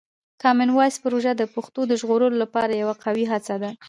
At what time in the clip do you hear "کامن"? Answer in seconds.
0.43-0.69